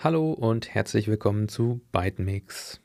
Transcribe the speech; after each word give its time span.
Hallo 0.00 0.30
und 0.30 0.72
herzlich 0.72 1.08
willkommen 1.08 1.48
zu 1.48 1.80
ByteMix. 1.90 2.80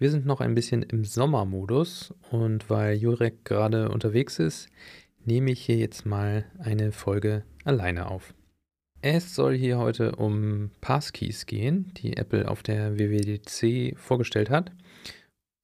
Wir 0.00 0.10
sind 0.10 0.26
noch 0.26 0.40
ein 0.40 0.56
bisschen 0.56 0.82
im 0.82 1.04
Sommermodus 1.04 2.12
und 2.32 2.68
weil 2.68 2.96
Jurek 2.96 3.44
gerade 3.44 3.88
unterwegs 3.88 4.40
ist, 4.40 4.68
nehme 5.24 5.52
ich 5.52 5.64
hier 5.64 5.76
jetzt 5.76 6.06
mal 6.06 6.44
eine 6.58 6.90
Folge 6.90 7.44
alleine 7.64 8.10
auf. 8.10 8.34
Es 9.00 9.36
soll 9.36 9.56
hier 9.56 9.78
heute 9.78 10.16
um 10.16 10.72
Passkeys 10.80 11.46
gehen, 11.46 11.92
die 11.98 12.16
Apple 12.16 12.48
auf 12.48 12.64
der 12.64 12.98
WWDC 12.98 13.96
vorgestellt 13.96 14.50
hat. 14.50 14.72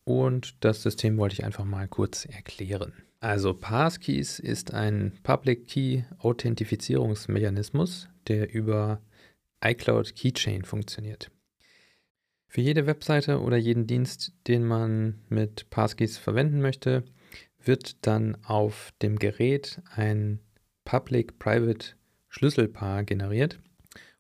Und 0.05 0.65
das 0.65 0.85
System 0.85 1.19
wollte 1.19 1.33
ich 1.33 1.45
einfach 1.45 1.65
mal 1.65 1.89
kurz 1.89 2.27
erklären. 2.27 2.93
Also 3.19 3.55
Passkeys 3.55 4.39
ist 4.39 4.73
ein 4.73 5.15
Public 5.25 5.67
Key 5.67 6.03
Authentifizierungsmechanismus, 6.21 8.09
der 8.29 8.55
über 8.55 9.01
iCloud 9.63 10.15
Keychain 10.15 10.65
funktioniert. 10.65 11.31
Für 12.49 12.61
jede 12.61 12.87
Webseite 12.87 13.41
oder 13.41 13.57
jeden 13.57 13.87
Dienst, 13.87 14.33
den 14.47 14.65
man 14.65 15.21
mit 15.29 15.69
Passkeys 15.71 16.17
verwenden 16.17 16.61
möchte, 16.61 17.05
wird 17.63 18.07
dann 18.07 18.37
auf 18.45 18.93
dem 19.03 19.19
Gerät 19.19 19.83
ein 19.95 20.41
Public-Private 20.85 21.97
Schlüsselpaar 22.29 23.05
generiert 23.05 23.59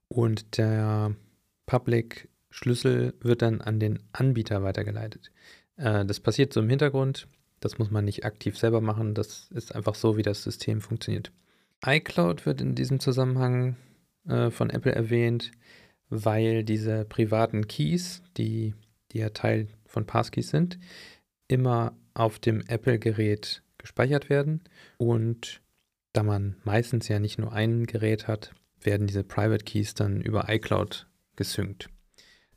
und 0.09 0.59
der 0.59 1.15
Public 1.67 2.29
Schlüssel 2.51 3.15
wird 3.21 3.43
dann 3.43 3.61
an 3.61 3.79
den 3.79 4.01
Anbieter 4.13 4.63
weitergeleitet. 4.63 5.31
Äh, 5.77 6.05
das 6.07 6.21
passiert 6.21 6.53
so 6.53 6.61
im 6.61 6.71
Hintergrund, 6.71 7.29
das 7.61 7.79
muss 7.79 7.91
man 7.91 8.05
nicht 8.05 8.25
aktiv 8.25 8.59
selber 8.59 8.81
machen, 8.81 9.15
das 9.15 9.49
ist 9.51 9.75
einfach 9.75 9.95
so, 9.95 10.17
wie 10.17 10.23
das 10.23 10.43
System 10.43 10.81
funktioniert. 10.81 11.33
iCloud 11.85 12.47
wird 12.47 12.61
in 12.61 12.75
diesem 12.75 13.01
Zusammenhang 13.01 13.77
äh, 14.29 14.51
von 14.51 14.71
Apple 14.71 14.93
erwähnt, 14.93 15.53
weil 16.09 16.65
diese 16.65 17.05
privaten 17.05 17.67
Keys, 17.67 18.23
die, 18.37 18.75
die 19.13 19.19
ja 19.19 19.31
Teil 19.31 19.69
von 19.87 20.07
Passkeys 20.07 20.51
sind, 20.51 20.79
immer 21.49 21.97
auf 22.15 22.39
dem 22.39 22.63
Apple-Gerät 22.67 23.63
gespeichert 23.79 24.31
werden. 24.31 24.63
Und 24.99 25.61
da 26.13 26.23
man 26.23 26.57
meistens 26.65 27.09
ja 27.09 27.19
nicht 27.19 27.39
nur 27.39 27.53
ein 27.53 27.87
Gerät 27.87 28.27
hat, 28.27 28.53
werden 28.81 29.07
diese 29.07 29.25
Private 29.25 29.65
Keys 29.65 29.95
dann 29.95 30.21
über 30.21 30.49
iCloud 30.49 31.07
gesynkt. 31.35 31.89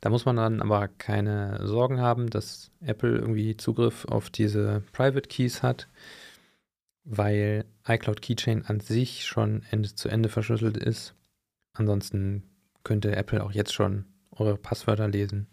Da 0.00 0.08
muss 0.08 0.24
man 0.24 0.36
dann 0.36 0.62
aber 0.62 0.88
keine 0.88 1.66
Sorgen 1.66 2.00
haben, 2.00 2.30
dass 2.30 2.70
Apple 2.80 3.18
irgendwie 3.18 3.56
Zugriff 3.56 4.06
auf 4.06 4.30
diese 4.30 4.82
Private 4.92 5.28
Keys 5.28 5.62
hat, 5.62 5.88
weil 7.04 7.66
iCloud 7.86 8.22
Keychain 8.22 8.64
an 8.64 8.80
sich 8.80 9.26
schon 9.26 9.62
Ende 9.70 9.94
zu 9.94 10.08
Ende 10.08 10.30
verschlüsselt 10.30 10.78
ist 10.78 11.14
Ansonsten 11.80 12.42
könnte 12.84 13.16
Apple 13.16 13.42
auch 13.42 13.52
jetzt 13.52 13.72
schon 13.72 14.04
eure 14.32 14.58
Passwörter 14.58 15.08
lesen, 15.08 15.46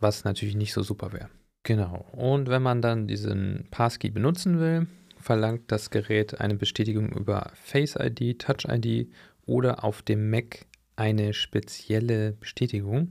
was 0.00 0.24
natürlich 0.24 0.56
nicht 0.56 0.72
so 0.72 0.82
super 0.82 1.12
wäre. 1.12 1.28
Genau. 1.64 2.06
Und 2.12 2.48
wenn 2.48 2.62
man 2.62 2.80
dann 2.80 3.06
diesen 3.06 3.68
Passkey 3.70 4.08
benutzen 4.08 4.58
will, 4.58 4.86
verlangt 5.18 5.70
das 5.70 5.90
Gerät 5.90 6.40
eine 6.40 6.54
Bestätigung 6.54 7.10
über 7.12 7.50
Face 7.52 7.94
ID, 7.94 8.38
Touch 8.38 8.64
ID 8.66 9.12
oder 9.44 9.84
auf 9.84 10.00
dem 10.00 10.30
Mac 10.30 10.64
eine 10.96 11.34
spezielle 11.34 12.32
Bestätigung. 12.32 13.10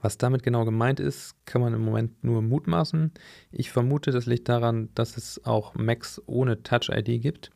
Was 0.00 0.18
damit 0.18 0.42
genau 0.42 0.64
gemeint 0.64 0.98
ist, 0.98 1.36
kann 1.46 1.62
man 1.62 1.74
im 1.74 1.82
Moment 1.82 2.24
nur 2.24 2.42
mutmaßen. 2.42 3.12
Ich 3.52 3.70
vermute, 3.70 4.10
das 4.10 4.26
liegt 4.26 4.48
daran, 4.48 4.88
dass 4.96 5.16
es 5.16 5.44
auch 5.44 5.76
Macs 5.76 6.20
ohne 6.26 6.64
Touch 6.64 6.88
ID 6.90 7.22
gibt. 7.22 7.52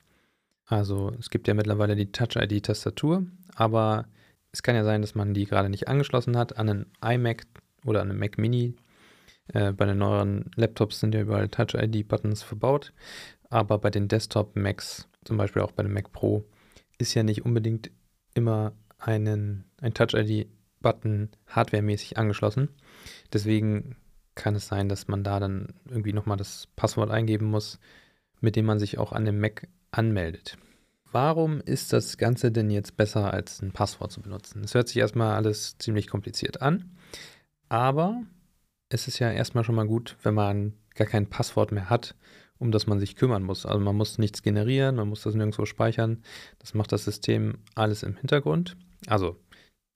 Also 0.64 1.12
es 1.18 1.28
gibt 1.28 1.48
ja 1.48 1.54
mittlerweile 1.54 1.96
die 1.96 2.12
Touch 2.12 2.36
ID-Tastatur, 2.36 3.26
aber 3.56 4.06
es 4.52 4.62
kann 4.62 4.74
ja 4.74 4.84
sein, 4.84 5.02
dass 5.02 5.14
man 5.14 5.34
die 5.34 5.44
gerade 5.44 5.68
nicht 5.68 5.88
angeschlossen 5.88 6.36
hat 6.36 6.56
an 6.56 6.68
einen 6.68 6.86
iMac 7.02 7.46
oder 7.84 8.00
an 8.02 8.10
einen 8.10 8.18
Mac 8.18 8.38
Mini. 8.38 8.76
Äh, 9.48 9.72
bei 9.72 9.86
den 9.86 9.98
neueren 9.98 10.50
Laptops 10.56 11.00
sind 11.00 11.14
ja 11.14 11.20
überall 11.20 11.48
Touch-ID-Buttons 11.48 12.42
verbaut, 12.42 12.92
aber 13.50 13.78
bei 13.78 13.90
den 13.90 14.08
Desktop-Macs, 14.08 15.08
zum 15.24 15.36
Beispiel 15.36 15.62
auch 15.62 15.72
bei 15.72 15.82
dem 15.82 15.92
Mac 15.92 16.12
Pro, 16.12 16.44
ist 16.98 17.14
ja 17.14 17.22
nicht 17.22 17.44
unbedingt 17.44 17.90
immer 18.34 18.72
einen, 18.98 19.64
ein 19.80 19.94
Touch-ID-Button 19.94 21.30
hardwaremäßig 21.46 22.18
angeschlossen. 22.18 22.68
Deswegen 23.32 23.96
kann 24.34 24.54
es 24.54 24.68
sein, 24.68 24.88
dass 24.88 25.08
man 25.08 25.24
da 25.24 25.40
dann 25.40 25.74
irgendwie 25.88 26.12
nochmal 26.12 26.36
das 26.36 26.68
Passwort 26.76 27.10
eingeben 27.10 27.46
muss, 27.46 27.78
mit 28.40 28.56
dem 28.56 28.66
man 28.66 28.78
sich 28.78 28.98
auch 28.98 29.12
an 29.12 29.24
dem 29.24 29.40
Mac 29.40 29.68
anmeldet. 29.90 30.58
Warum 31.10 31.60
ist 31.60 31.92
das 31.92 32.18
Ganze 32.18 32.52
denn 32.52 32.70
jetzt 32.70 32.96
besser 32.96 33.32
als 33.32 33.62
ein 33.62 33.72
Passwort 33.72 34.12
zu 34.12 34.20
benutzen? 34.20 34.62
Es 34.62 34.74
hört 34.74 34.88
sich 34.88 34.98
erstmal 34.98 35.36
alles 35.36 35.78
ziemlich 35.78 36.06
kompliziert 36.06 36.60
an, 36.60 36.96
aber 37.68 38.22
es 38.90 39.08
ist 39.08 39.18
ja 39.18 39.30
erstmal 39.30 39.64
schon 39.64 39.74
mal 39.74 39.86
gut, 39.86 40.16
wenn 40.22 40.34
man 40.34 40.74
gar 40.94 41.06
kein 41.06 41.28
Passwort 41.28 41.72
mehr 41.72 41.88
hat, 41.88 42.14
um 42.58 42.72
das 42.72 42.86
man 42.86 42.98
sich 42.98 43.16
kümmern 43.16 43.42
muss. 43.42 43.64
Also 43.64 43.80
man 43.80 43.96
muss 43.96 44.18
nichts 44.18 44.42
generieren, 44.42 44.96
man 44.96 45.08
muss 45.08 45.22
das 45.22 45.34
nirgendwo 45.34 45.64
speichern. 45.64 46.22
Das 46.58 46.74
macht 46.74 46.92
das 46.92 47.04
System 47.04 47.58
alles 47.74 48.02
im 48.02 48.16
Hintergrund. 48.16 48.76
Also 49.06 49.36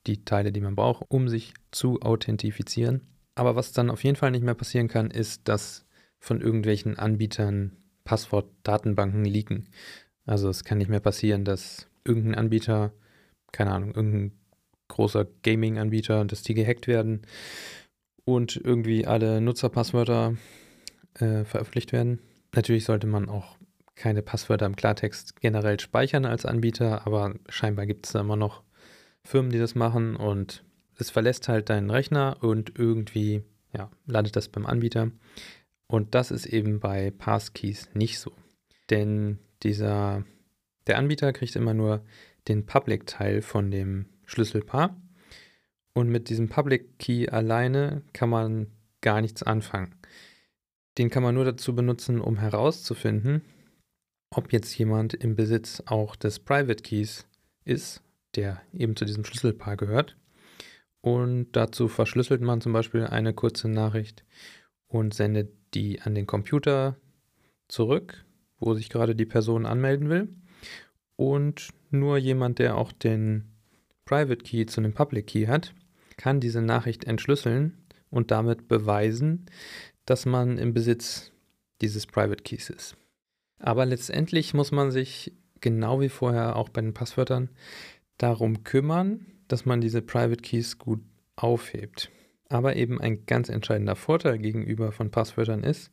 die 0.07 0.25
Teile, 0.25 0.53
die 0.53 0.61
man 0.61 0.77
braucht, 0.77 1.05
um 1.09 1.29
sich 1.29 1.55
zu 1.71 2.01
authentifizieren. 2.01 3.03
Aber 3.35 3.57
was 3.57 3.73
dann 3.73 3.91
auf 3.91 4.05
jeden 4.05 4.17
Fall 4.17 4.31
nicht 4.31 4.45
mehr 4.45 4.55
passieren 4.55 4.89
kann, 4.89 5.11
ist, 5.11 5.49
dass 5.49 5.87
von 6.19 6.41
irgendwelchen 6.41 6.99
Anbietern 6.99 7.77
Passwortdatenbanken 8.05 9.25
leaken. 9.25 9.69
Also 10.27 10.49
es 10.49 10.65
kann 10.65 10.79
nicht 10.79 10.91
mehr 10.91 11.01
passieren, 11.01 11.45
dass 11.45 11.89
irgendein 12.05 12.35
Anbieter, 12.37 12.93
keine 13.53 13.73
Ahnung, 13.73 13.95
irgendein 13.95 14.33
großer 14.89 15.27
Gaming-Anbieter, 15.43 16.25
dass 16.25 16.43
die 16.43 16.55
gehackt 16.55 16.87
werden 16.87 17.23
und 18.25 18.57
irgendwie 18.57 19.07
alle 19.07 19.41
Nutzerpasswörter 19.41 20.37
äh, 21.15 21.45
veröffentlicht 21.45 21.93
werden. 21.93 22.21
Natürlich 22.55 22.85
sollte 22.85 23.07
man 23.07 23.29
auch 23.29 23.57
keine 23.95 24.23
Passwörter 24.23 24.67
im 24.67 24.77
Klartext 24.77 25.41
generell 25.41 25.79
speichern 25.81 26.25
als 26.25 26.47
Anbieter, 26.47 27.07
aber 27.07 27.35
scheinbar 27.49 27.87
gibt 27.87 28.07
es 28.07 28.13
da 28.13 28.21
immer 28.21 28.37
noch 28.37 28.63
Firmen, 29.25 29.53
die 29.53 29.59
das 29.59 29.75
machen 29.75 30.17
und 30.17 30.65
es 30.99 31.11
verlässt 31.11 31.49
halt 31.49 31.71
deinen 31.71 31.91
Rechner 31.91 32.37
und 32.41 32.79
irgendwie 32.79 33.43
ja, 33.73 33.91
landet 34.07 34.37
das 34.37 34.49
beim 34.49 34.67
Anbieter. 34.67 35.11
Und 35.87 36.15
das 36.15 36.31
ist 36.31 36.47
eben 36.47 36.81
bei 36.81 37.11
Passkeys 37.11 37.89
nicht 37.95 38.19
so. 38.19 38.33
Denn 38.91 39.39
dieser, 39.63 40.25
der 40.87 40.99
Anbieter 40.99 41.33
kriegt 41.33 41.57
immer 41.57 41.75
nur 41.75 42.05
den 42.49 42.67
Public-Teil 42.67 43.43
von 43.43 43.71
dem 43.71 44.07
Schlüsselpaar. 44.27 44.97
Und 45.95 46.09
mit 46.09 46.29
diesem 46.29 46.49
Public 46.49 46.99
Key 46.99 47.29
alleine 47.29 48.03
kann 48.13 48.31
man 48.31 48.69
gar 49.01 49.21
nichts 49.21 49.43
anfangen. 49.43 49.95
Den 50.99 51.11
kann 51.11 51.23
man 51.23 51.35
nur 51.35 51.45
dazu 51.45 51.75
benutzen, 51.75 52.21
um 52.21 52.39
herauszufinden, 52.39 53.43
ob 54.31 54.53
jetzt 54.53 54.77
jemand 54.77 55.15
im 55.15 55.37
Besitz 55.37 55.83
auch 55.87 56.17
des 56.17 56.39
Private 56.39 56.83
Keys 56.83 57.27
ist, 57.65 58.03
der 58.35 58.63
eben 58.73 58.97
zu 58.97 59.05
diesem 59.05 59.25
Schlüsselpaar 59.25 59.77
gehört. 59.77 60.17
Und 61.03 61.53
dazu 61.53 61.89
verschlüsselt 61.89 62.41
man 62.41 62.61
zum 62.61 62.73
Beispiel 62.73 63.07
eine 63.07 63.35
kurze 63.35 63.69
Nachricht 63.69 64.25
und 64.87 65.15
sendet 65.15 65.53
die 65.75 66.01
an 66.01 66.15
den 66.15 66.27
Computer 66.27 66.97
zurück 67.69 68.25
wo 68.63 68.75
sich 68.75 68.89
gerade 68.89 69.15
die 69.15 69.27
Person 69.27 69.67
anmelden 69.67 70.09
will. 70.09 70.29
Und 71.17 71.69
nur 71.91 72.17
jemand, 72.17 72.59
der 72.59 72.77
auch 72.77 72.93
den 72.93 73.45
Private 74.05 74.43
Key 74.43 74.67
zu 74.67 74.81
einem 74.81 74.95
Public 74.95 75.27
Key 75.27 75.47
hat, 75.47 75.75
kann 76.17 76.41
diese 76.41 76.63
Nachricht 76.63 77.05
entschlüsseln 77.05 77.77
und 78.11 78.31
damit 78.31 78.69
beweisen, 78.69 79.47
dass 80.07 80.27
man 80.27 80.59
im 80.59 80.75
Besitz 80.75 81.33
dieses 81.81 82.07
Private 82.07 82.43
Keys 82.43 82.71
ist. 82.71 82.97
Aber 83.59 83.87
letztendlich 83.87 84.55
muss 84.55 84.73
man 84.73 84.91
sich 84.91 85.33
genau 85.61 86.01
wie 86.01 86.09
vorher 86.09 86.57
auch 86.57 86.69
bei 86.69 86.81
den 86.81 86.95
Passwörtern 86.95 87.51
darum 88.19 88.65
kümmern, 88.65 89.27
dass 89.49 89.65
man 89.65 89.81
diese 89.81 90.03
Private 90.03 90.43
Keys 90.43 90.79
gut 90.79 91.01
aufhebt. 91.37 92.11
Aber 92.49 92.77
eben 92.77 93.01
ein 93.01 93.25
ganz 93.27 93.49
entscheidender 93.49 93.97
Vorteil 93.97 94.39
gegenüber 94.39 94.93
von 94.93 95.11
Passwörtern 95.11 95.63
ist, 95.63 95.91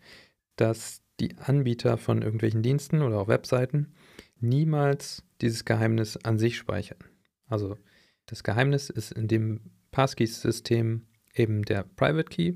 dass 0.56 1.02
die 1.20 1.38
Anbieter 1.38 1.98
von 1.98 2.22
irgendwelchen 2.22 2.64
Diensten 2.64 3.02
oder 3.02 3.20
auch 3.20 3.28
Webseiten 3.28 3.94
niemals 4.40 5.24
dieses 5.42 5.66
Geheimnis 5.66 6.18
an 6.18 6.40
sich 6.40 6.58
speichern. 6.58 7.00
Also 7.48 7.78
das 8.26 8.44
Geheimnis 8.44 8.90
ist 8.90 9.12
in 9.12 9.28
dem 9.28 9.62
Passkeys-System 9.92 11.06
eben 11.34 11.64
der 11.64 11.84
Private 11.84 12.30
Key 12.30 12.54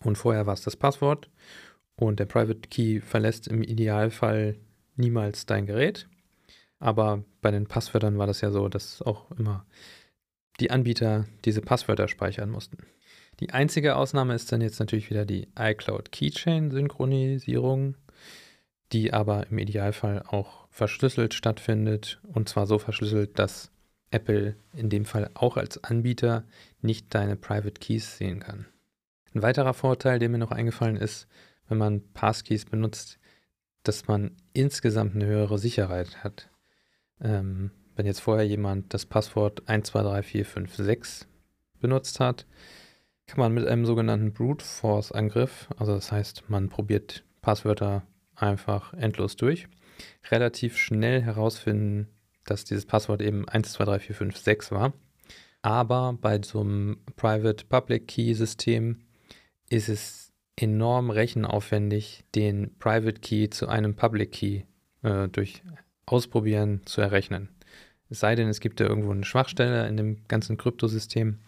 und 0.00 0.16
vorher 0.16 0.46
war 0.46 0.54
es 0.54 0.62
das 0.62 0.76
Passwort 0.76 1.30
und 1.96 2.20
der 2.20 2.26
Private 2.26 2.68
Key 2.68 3.00
verlässt 3.00 3.48
im 3.48 3.62
Idealfall 3.62 4.56
niemals 4.96 5.46
dein 5.46 5.66
Gerät. 5.66 6.08
Aber 6.78 7.24
bei 7.40 7.50
den 7.50 7.66
Passwörtern 7.66 8.18
war 8.18 8.26
das 8.26 8.40
ja 8.42 8.50
so, 8.50 8.68
dass 8.68 9.00
auch 9.02 9.30
immer 9.32 9.64
die 10.60 10.70
Anbieter 10.70 11.26
diese 11.44 11.62
Passwörter 11.62 12.08
speichern 12.08 12.50
mussten. 12.50 12.78
Die 13.40 13.50
einzige 13.50 13.96
Ausnahme 13.96 14.34
ist 14.34 14.50
dann 14.50 14.60
jetzt 14.60 14.80
natürlich 14.80 15.10
wieder 15.10 15.26
die 15.26 15.48
iCloud 15.58 16.10
Keychain 16.10 16.70
Synchronisierung, 16.70 17.96
die 18.92 19.12
aber 19.12 19.48
im 19.48 19.58
Idealfall 19.58 20.22
auch 20.26 20.68
verschlüsselt 20.70 21.34
stattfindet 21.34 22.20
und 22.22 22.48
zwar 22.48 22.66
so 22.66 22.78
verschlüsselt, 22.78 23.38
dass 23.38 23.70
Apple 24.10 24.56
in 24.72 24.88
dem 24.88 25.04
Fall 25.04 25.30
auch 25.34 25.56
als 25.56 25.82
Anbieter 25.84 26.44
nicht 26.80 27.14
deine 27.14 27.36
Private 27.36 27.80
Keys 27.80 28.16
sehen 28.16 28.40
kann. 28.40 28.66
Ein 29.34 29.42
weiterer 29.42 29.74
Vorteil, 29.74 30.18
der 30.18 30.28
mir 30.28 30.38
noch 30.38 30.52
eingefallen 30.52 30.96
ist, 30.96 31.26
wenn 31.68 31.78
man 31.78 32.02
Passkeys 32.14 32.64
benutzt, 32.64 33.18
dass 33.82 34.06
man 34.06 34.36
insgesamt 34.52 35.14
eine 35.14 35.26
höhere 35.26 35.58
Sicherheit 35.58 36.24
hat. 36.24 36.48
Ähm, 37.20 37.70
wenn 37.96 38.06
jetzt 38.06 38.20
vorher 38.20 38.46
jemand 38.46 38.94
das 38.94 39.06
Passwort 39.06 39.62
123456 39.66 41.26
benutzt 41.80 42.20
hat, 42.20 42.46
kann 43.26 43.40
man 43.40 43.52
mit 43.52 43.66
einem 43.66 43.86
sogenannten 43.86 44.32
Brute 44.32 44.64
Force 44.64 45.12
Angriff, 45.12 45.68
also 45.76 45.94
das 45.94 46.12
heißt, 46.12 46.44
man 46.48 46.68
probiert 46.68 47.24
Passwörter 47.42 48.06
einfach 48.34 48.92
endlos 48.94 49.36
durch, 49.36 49.68
relativ 50.30 50.76
schnell 50.76 51.22
herausfinden, 51.22 52.08
dass 52.44 52.64
dieses 52.64 52.86
Passwort 52.86 53.22
eben 53.22 53.44
123456 53.46 54.70
war. 54.70 54.92
Aber 55.62 56.16
bei 56.20 56.40
so 56.42 56.60
einem 56.60 56.98
Private 57.16 57.64
Public 57.66 58.06
Key 58.06 58.34
System 58.34 59.00
ist 59.68 59.88
es 59.88 60.32
enorm 60.54 61.10
rechenaufwendig, 61.10 62.24
den 62.34 62.76
Private 62.78 63.20
Key 63.20 63.50
zu 63.50 63.68
einem 63.68 63.96
Public 63.96 64.32
Key 64.32 64.62
äh, 65.02 65.28
durch 65.28 65.62
Ausprobieren 66.06 66.82
zu 66.86 67.00
errechnen. 67.00 67.48
Es 68.08 68.20
sei 68.20 68.36
denn, 68.36 68.48
es 68.48 68.60
gibt 68.60 68.78
ja 68.78 68.86
irgendwo 68.86 69.10
eine 69.10 69.24
Schwachstelle 69.24 69.88
in 69.88 69.96
dem 69.96 70.24
ganzen 70.28 70.56
Kryptosystem. 70.56 71.40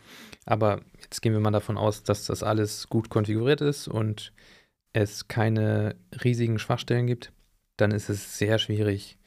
Aber 0.48 0.80
jetzt 1.02 1.20
gehen 1.20 1.34
wir 1.34 1.40
mal 1.40 1.50
davon 1.50 1.76
aus, 1.76 2.04
dass 2.04 2.24
das 2.24 2.42
alles 2.42 2.88
gut 2.88 3.10
konfiguriert 3.10 3.60
ist 3.60 3.86
und 3.86 4.32
es 4.94 5.28
keine 5.28 5.94
riesigen 6.24 6.58
Schwachstellen 6.58 7.06
gibt. 7.06 7.34
Dann 7.76 7.90
ist 7.90 8.08
es 8.08 8.38
sehr 8.38 8.58
schwierig, 8.58 9.18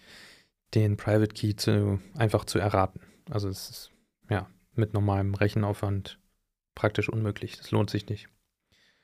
den 0.74 0.98
Private 0.98 1.32
Key 1.32 1.56
zu, 1.56 2.00
einfach 2.16 2.46
zu 2.46 2.58
erraten. 2.58 3.02
Also 3.30 3.50
es 3.50 3.70
ist 3.70 3.92
ja 4.32 4.50
mit 4.74 4.96
normalem 4.96 5.36
Rechenaufwand 5.36 6.18
praktisch 6.74 7.08
unmöglich. 7.08 7.56
Das 7.56 7.70
lohnt 7.70 7.92
sich 7.92 8.10
nicht. 8.10 8.28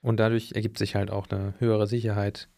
Und 0.01 0.19
dadurch 0.19 0.53
ergibt 0.53 0.79
sich 0.79 0.95
halt 0.95 1.11
auch 1.11 1.29
eine 1.29 1.53
höhere 1.59 1.85
Sicherheit 1.85 2.49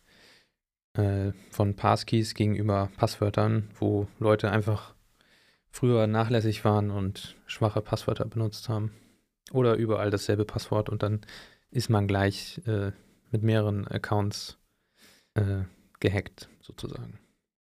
äh, 0.93 1.33
von 1.51 1.75
Passkeys 1.75 2.33
gegenüber 2.33 2.91
Passwörtern, 2.95 3.69
wo 3.77 4.07
Leute 4.19 4.51
einfach 4.51 4.95
früher 5.69 6.07
nachlässig 6.07 6.63
waren 6.63 6.91
und 6.91 7.35
schwache 7.45 7.81
Passwörter 7.81 8.23
benutzt 8.23 8.69
haben. 8.69 8.93
Oder 9.51 9.75
überall 9.75 10.09
dasselbe 10.09 10.45
Passwort 10.45 10.89
und 10.89 11.03
dann 11.03 11.21
ist 11.71 11.89
man 11.89 12.07
gleich 12.07 12.61
äh, 12.65 12.91
mit 13.31 13.43
mehreren 13.43 13.87
Accounts 13.87 14.57
äh, 15.35 15.63
gehackt, 15.99 16.49
sozusagen. 16.61 17.19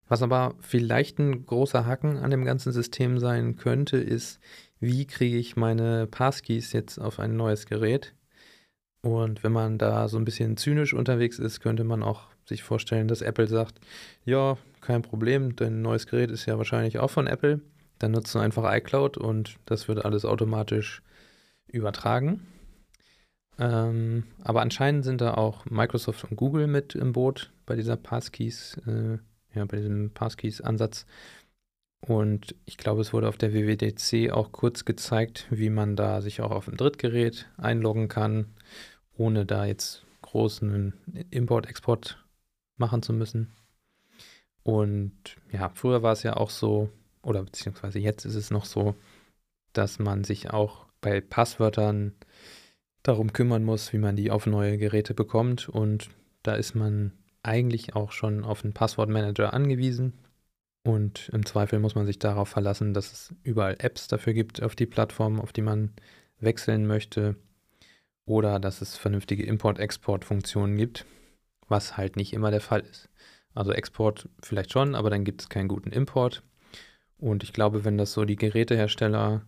Was 0.09 0.23
aber 0.23 0.55
vielleicht 0.61 1.19
ein 1.19 1.45
großer 1.45 1.85
Haken 1.85 2.17
an 2.17 2.31
dem 2.31 2.45
ganzen 2.45 2.73
System 2.73 3.19
sein 3.19 3.57
könnte, 3.57 3.99
ist, 3.99 4.41
wie 4.81 5.07
kriege 5.07 5.37
ich 5.37 5.57
meine 5.57 6.07
Passkeys 6.07 6.73
jetzt 6.73 6.99
auf 6.99 7.19
ein 7.21 7.37
neues 7.37 7.67
Gerät? 7.67 8.15
Und 9.03 9.45
wenn 9.45 9.53
man 9.53 9.79
da 9.79 10.09
so 10.09 10.17
ein 10.17 10.25
bisschen 10.25 10.57
zynisch 10.57 10.95
unterwegs 10.95 11.39
ist, 11.39 11.61
könnte 11.61 11.85
man 11.85 12.03
auch 12.03 12.29
sich 12.47 12.63
vorstellen, 12.63 13.07
dass 13.07 13.23
Apple 13.23 13.47
sagt, 13.47 13.81
ja, 14.25 14.57
kein 14.81 15.03
Problem, 15.03 15.55
dein 15.55 15.83
neues 15.83 16.07
Gerät 16.07 16.31
ist 16.31 16.47
ja 16.47 16.57
wahrscheinlich 16.59 16.99
auch 16.99 17.11
von 17.11 17.27
Apple. 17.27 17.61
Dann 17.99 18.13
nutzt 18.13 18.35
du 18.35 18.39
einfach 18.39 18.73
iCloud 18.75 19.19
und 19.19 19.57
das 19.67 19.89
wird 19.89 20.05
alles 20.05 20.25
automatisch 20.25 21.03
übertragen. 21.69 22.47
Ähm, 23.59 24.25
aber 24.43 24.63
anscheinend 24.63 25.05
sind 25.05 25.21
da 25.21 25.35
auch 25.35 25.65
Microsoft 25.67 26.25
und 26.25 26.37
Google 26.37 26.67
mit 26.67 26.95
im 26.95 27.13
Boot 27.13 27.51
bei 27.67 27.75
dieser 27.77 27.97
Passkeys, 27.97 28.81
äh, 28.87 29.19
ja, 29.55 29.65
bei 29.65 29.79
diesem 29.79 30.11
Passkeys-Ansatz. 30.11 31.07
Und 32.01 32.55
ich 32.65 32.77
glaube, 32.77 33.01
es 33.01 33.13
wurde 33.13 33.29
auf 33.29 33.37
der 33.37 33.53
WWDC 33.53 34.31
auch 34.31 34.53
kurz 34.53 34.85
gezeigt, 34.85 35.47
wie 35.51 35.71
man 35.71 35.97
da 35.97 36.21
sich 36.21 36.41
auch 36.41 36.53
auf 36.53 36.67
dem 36.67 36.77
Drittgerät 36.77 37.49
einloggen 37.57 38.09
kann, 38.09 38.47
ohne 39.17 39.45
da 39.45 39.65
jetzt 39.65 40.05
großen 40.23 40.93
Import-Export 41.31 42.25
machen 42.77 43.03
zu 43.03 43.13
müssen. 43.13 43.53
Und 44.63 45.15
ja, 45.51 45.71
früher 45.71 46.03
war 46.03 46.13
es 46.13 46.23
ja 46.23 46.37
auch 46.37 46.51
so, 46.51 46.91
oder 47.23 47.43
beziehungsweise 47.43 47.99
jetzt 47.99 48.25
ist 48.25 48.37
es 48.37 48.51
noch 48.51 48.65
so, 48.65 48.95
dass 49.73 49.99
man 49.99 50.25
sich 50.25 50.51
auch 50.51 50.88
bei 51.01 51.21
Passwörtern 51.21 52.15
darum 53.03 53.33
kümmern 53.33 53.65
muss, 53.65 53.93
wie 53.93 53.99
man 53.99 54.17
die 54.17 54.31
auf 54.31 54.47
neue 54.47 54.79
Geräte 54.79 55.15
bekommt. 55.15 55.69
Und 55.69 56.11
da 56.43 56.55
ist 56.55 56.75
man 56.75 57.13
eigentlich 57.43 57.97
auch 57.97 58.13
schon 58.13 58.45
auf 58.45 58.65
einen 58.65 58.75
Passwortmanager 58.75 59.53
angewiesen. 59.53 60.15
Und 60.85 61.29
im 61.33 61.45
Zweifel 61.45 61.79
muss 61.79 61.95
man 61.95 62.07
sich 62.07 62.19
darauf 62.19 62.49
verlassen, 62.49 62.95
dass 62.95 63.13
es 63.13 63.35
überall 63.43 63.77
Apps 63.79 64.09
dafür 64.09 64.33
gibt 64.33 64.63
auf 64.63 64.75
die 64.75 64.87
Plattform, 64.87 65.41
auf 65.41 65.53
die 65.53 65.63
man 65.63 65.93
wechseln 66.41 66.87
möchte. 66.87 67.37
Oder 68.25 68.61
dass 68.61 68.81
es 68.81 68.97
vernünftige 68.97 69.45
Import-Export-Funktionen 69.45 70.77
gibt, 70.77 71.07
was 71.69 71.97
halt 71.97 72.17
nicht 72.17 72.33
immer 72.33 72.51
der 72.51 72.61
Fall 72.61 72.81
ist. 72.81 73.09
Also 73.55 73.73
Export 73.73 74.29
vielleicht 74.43 74.73
schon, 74.73 74.95
aber 74.95 75.11
dann 75.11 75.25
gibt 75.25 75.43
es 75.43 75.49
keinen 75.49 75.69
guten 75.69 75.91
Import. 75.91 76.43
Und 77.17 77.43
ich 77.43 77.53
glaube, 77.53 77.85
wenn 77.85 77.99
das 77.99 78.13
so 78.13 78.25
die 78.25 78.37
Gerätehersteller 78.37 79.43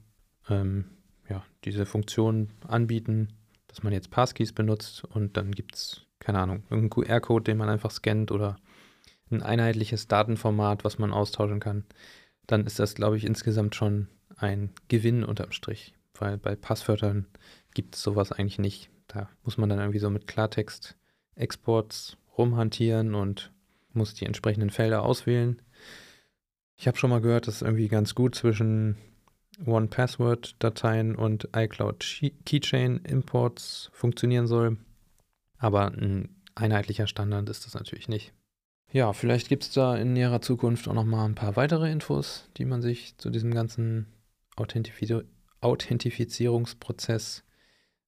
ähm, 0.49 0.87
ja, 1.31 1.45
diese 1.65 1.87
Funktion 1.87 2.51
anbieten, 2.67 3.29
dass 3.69 3.83
man 3.83 3.93
jetzt 3.93 4.11
Passkeys 4.11 4.53
benutzt 4.53 5.05
und 5.05 5.37
dann 5.37 5.53
gibt 5.53 5.77
es, 5.77 6.03
keine 6.19 6.41
Ahnung, 6.41 6.65
irgendeinen 6.69 7.07
QR-Code, 7.07 7.45
den 7.45 7.57
man 7.57 7.69
einfach 7.69 7.91
scannt 7.91 8.33
oder 8.33 8.57
ein 9.31 9.43
einheitliches 9.43 10.09
Datenformat, 10.09 10.85
was 10.85 10.99
man 10.99 11.13
austauschen 11.13 11.61
kann, 11.61 11.85
dann 12.47 12.67
ist 12.67 12.81
das, 12.81 12.95
glaube 12.95 13.17
ich, 13.17 13.25
insgesamt 13.25 13.77
schon 13.77 14.09
ein 14.37 14.71
Gewinn 14.89 15.25
unterm 15.25 15.53
Strich. 15.53 15.95
Weil 16.15 16.37
bei 16.37 16.57
Passwörtern 16.57 17.27
gibt 17.75 17.95
es 17.95 18.03
sowas 18.03 18.33
eigentlich 18.33 18.59
nicht. 18.59 18.91
Da 19.07 19.29
muss 19.45 19.57
man 19.57 19.69
dann 19.69 19.79
irgendwie 19.79 20.01
so 20.01 20.11
mit 20.11 20.27
Klartext-Exports 20.27 22.17
rumhantieren 22.37 23.15
und 23.15 23.53
muss 23.93 24.15
die 24.15 24.27
entsprechenden 24.27 24.71
Felder 24.71 25.03
auswählen. 25.03 25.63
Ich 26.77 26.89
habe 26.89 26.99
schon 26.99 27.11
mal 27.11 27.21
gehört, 27.21 27.47
dass 27.47 27.63
irgendwie 27.63 27.89
ganz 27.89 28.15
gut 28.15 28.35
zwischen 28.35 28.97
One-Password-Dateien 29.65 31.15
und 31.15 31.49
iCloud 31.55 32.23
Keychain 32.45 32.99
Imports 33.05 33.91
funktionieren 33.93 34.47
soll. 34.47 34.77
Aber 35.59 35.87
ein 35.87 36.41
einheitlicher 36.55 37.07
Standard 37.07 37.49
ist 37.49 37.67
das 37.67 37.75
natürlich 37.75 38.09
nicht. 38.09 38.33
Ja, 38.93 39.13
vielleicht 39.13 39.49
gibt 39.49 39.63
es 39.63 39.73
da 39.73 39.97
in 39.97 40.15
näherer 40.15 40.41
Zukunft 40.41 40.89
auch 40.89 40.95
noch 40.95 41.05
mal 41.05 41.25
ein 41.25 41.37
paar 41.37 41.57
weitere 41.57 41.91
Infos, 41.91 42.49
die 42.57 42.65
man 42.65 42.83
sich 42.83 43.17
zu 43.19 43.31
diesem 43.31 43.53
ganzen 43.55 44.07
Authentifiz 44.57 45.13
Authentifizierungsprozess 45.61 47.45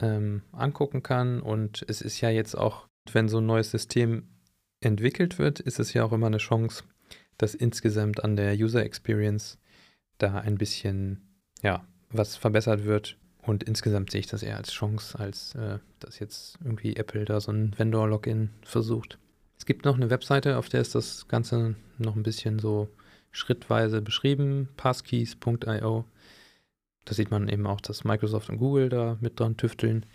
ähm, 0.01 0.43
angucken 0.53 1.03
kann. 1.03 1.41
Und 1.41 1.85
es 1.87 2.01
ist 2.01 2.21
ja 2.21 2.31
jetzt 2.31 2.57
auch, 2.57 2.89
wenn 3.13 3.29
so 3.29 3.39
ein 3.39 3.47
neues 3.47 3.71
System 3.71 4.29
entwickelt 4.81 5.39
wird, 5.39 5.61
ist 5.61 5.79
es 5.79 5.93
ja 5.93 6.05
auch 6.05 6.13
immer 6.13 6.29
eine 6.29 6.39
Chance, 6.39 6.85
dass 7.37 7.55
insgesamt 7.55 8.25
an 8.25 8.37
der 8.37 8.55
User 8.55 8.83
Experience 8.85 9.59
da 10.19 10.39
ein 10.39 10.57
bisschen 10.57 11.32
ja, 11.63 11.87
was 12.11 12.37
verbessert 12.37 12.85
wird. 12.85 13.17
Und 13.45 13.65
insgesamt 13.65 14.11
sehe 14.11 14.21
ich 14.21 14.29
das 14.29 14.43
eher 14.43 14.57
als 14.57 14.73
Chance, 14.73 15.19
als 15.19 15.55
äh, 15.57 15.79
dass 15.99 16.21
jetzt 16.21 16.59
irgendwie 16.63 16.95
Apple 16.95 17.25
da 17.25 17.41
so 17.41 17.51
ein 17.51 17.77
Vendor-Login 17.77 18.51
versucht. 18.63 19.19
Es 19.59 19.67
gibt 19.67 19.85
noch 19.85 19.97
eine 19.97 20.11
Webseite, 20.11 20.59
auf 20.59 20.69
der 20.69 20.81
ist 20.81 20.95
das 20.95 21.27
Ganze 21.29 21.75
noch 21.99 22.15
ein 22.15 22.23
bisschen 22.23 22.59
so 22.59 22.89
schrittweise 23.33 24.01
beschrieben, 24.01 24.69
passkeys.io. 24.77 26.05
Da 27.05 27.15
sieht 27.15 27.31
man 27.31 27.49
eben 27.49 27.67
auch, 27.67 27.81
dass 27.81 28.05
Microsoft 28.05 28.49
und 28.49 28.59
Google 28.59 28.89
da 28.89 29.17
mit 29.21 29.41
dran 29.41 29.57
tüfteln. 29.57 30.07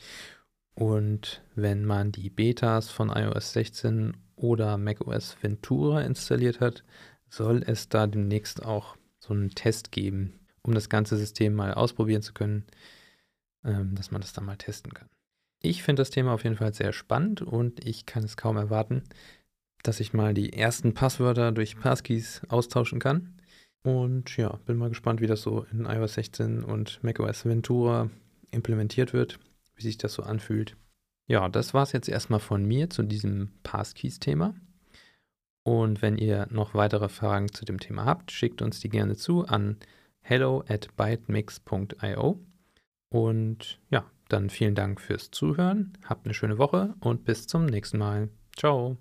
Und 0.74 1.42
wenn 1.56 1.86
man 1.86 2.12
die 2.12 2.30
Betas 2.30 2.90
von 2.90 3.10
iOS 3.10 3.54
16 3.54 4.16
oder 4.36 4.78
macOS 4.78 5.36
Ventura 5.42 6.02
installiert 6.02 6.62
hat, 6.62 6.84
soll 7.30 7.64
es 7.66 7.90
da 7.90 8.08
demnächst 8.08 8.64
auch 8.64 8.96
so 9.20 9.34
einen 9.34 9.50
Test 9.50 9.92
geben, 9.92 10.40
um 10.68 10.74
das 10.74 10.90
ganze 10.90 11.18
System 11.18 11.56
mal 11.56 11.74
ausprobieren 11.74 12.22
zu 12.22 12.34
können, 12.34 12.66
ähm, 13.64 13.96
dass 13.96 14.12
man 14.12 14.22
das 14.22 14.34
dann 14.34 14.46
mal 14.46 14.58
testen 14.58 14.94
kann. 14.94 15.10
Ich 15.62 15.82
finde 15.82 16.02
das 16.02 16.12
Thema 16.12 16.34
auf 16.34 16.44
jeden 16.44 16.58
Fall 16.58 16.74
sehr 16.74 16.94
spannend 16.94 17.42
und 17.42 17.84
ich 17.84 18.06
kann 18.06 18.24
es 18.24 18.38
kaum 18.38 18.58
erwarten, 18.58 19.04
dass 19.82 20.00
ich 20.00 20.14
mal 20.14 20.34
die 20.34 20.54
ersten 20.54 20.94
Passwörter 20.94 21.52
durch 21.52 21.80
Passkeys 21.80 22.42
austauschen 22.50 23.00
kann. 23.00 23.34
Und 23.84 24.36
ja, 24.38 24.60
bin 24.66 24.78
mal 24.78 24.90
gespannt, 24.90 25.22
wie 25.22 25.28
das 25.28 25.42
so 25.42 25.66
in 25.72 25.86
iOS 25.86 26.16
16 26.16 26.64
und 26.64 27.04
macOS 27.04 27.46
Ventura 27.46 28.10
implementiert 28.52 29.14
wird, 29.14 29.40
wie 29.76 29.84
sich 29.84 29.98
das 29.98 30.14
so 30.14 30.24
anfühlt. 30.24 30.76
Ja, 31.28 31.48
das 31.50 31.74
war 31.74 31.84
es 31.84 31.94
jetzt 31.94 32.10
erstmal 32.10 32.40
von 32.40 32.66
mir 32.66 32.90
zu 32.90 33.04
diesem 33.04 33.52
Passkeys-Thema. 33.64 34.56
Und 35.64 36.02
wenn 36.02 36.18
ihr 36.18 36.48
noch 36.50 36.74
weitere 36.74 37.10
Fragen 37.10 37.52
zu 37.52 37.66
dem 37.66 37.80
Thema 37.80 38.06
habt, 38.06 38.32
schickt 38.32 38.62
uns 38.62 38.80
die 38.80 38.90
gerne 38.90 39.16
zu 39.16 39.46
an 39.46 39.78
hello 40.28 40.64
at 40.68 40.90
bytemix.io. 40.98 42.40
Und 43.10 43.80
ja, 43.90 44.06
dann 44.28 44.50
vielen 44.50 44.76
Dank 44.76 45.00
fürs 45.00 45.32
Zuhören, 45.32 45.94
habt 46.04 46.26
eine 46.26 46.34
schöne 46.34 46.58
Woche 46.58 46.96
und 47.00 47.24
bis 47.24 47.48
zum 47.48 47.66
nächsten 47.66 47.98
Mal. 47.98 48.30
Ciao. 48.56 48.98